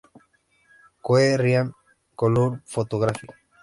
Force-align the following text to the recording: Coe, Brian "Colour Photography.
Coe, 1.05 1.37
Brian 1.41 1.67
"Colour 2.19 2.51
Photography. 2.73 3.27